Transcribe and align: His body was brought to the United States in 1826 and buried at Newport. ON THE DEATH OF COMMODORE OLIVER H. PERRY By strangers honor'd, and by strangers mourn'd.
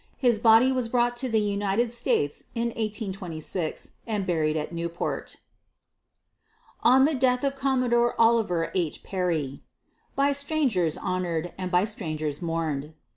His 0.17 0.39
body 0.39 0.71
was 0.71 0.89
brought 0.89 1.15
to 1.17 1.29
the 1.29 1.39
United 1.39 1.91
States 1.91 2.45
in 2.55 2.69
1826 2.69 3.91
and 4.07 4.25
buried 4.25 4.57
at 4.57 4.73
Newport. 4.73 5.37
ON 6.81 7.05
THE 7.05 7.13
DEATH 7.13 7.43
OF 7.43 7.55
COMMODORE 7.55 8.19
OLIVER 8.19 8.71
H. 8.73 9.03
PERRY 9.03 9.61
By 10.15 10.31
strangers 10.33 10.97
honor'd, 10.97 11.53
and 11.55 11.69
by 11.69 11.85
strangers 11.85 12.41
mourn'd. 12.41 12.95